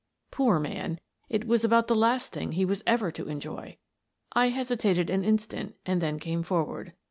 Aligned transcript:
Poor 0.31 0.59
man, 0.59 0.99
it 1.29 1.45
was 1.45 1.63
about 1.63 1.85
the 1.85 1.93
last 1.93 2.31
thing 2.31 2.53
he 2.53 2.65
was 2.65 2.81
ever 2.87 3.11
to 3.11 3.29
enjoy! 3.29 3.77
I 4.33 4.47
hesitated 4.49 5.11
an 5.11 5.23
instant 5.23 5.75
and 5.85 6.01
then 6.01 6.17
came 6.17 6.41
for 6.41 6.63
ward. 6.65 6.93